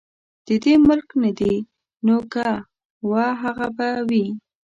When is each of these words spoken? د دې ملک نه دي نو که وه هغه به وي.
د 0.47 0.49
دې 0.63 0.73
ملک 0.87 1.09
نه 1.23 1.31
دي 1.39 1.55
نو 2.05 2.15
که 2.33 2.47
وه 3.09 3.27
هغه 3.41 3.67
به 3.77 3.89
وي. 4.09 4.25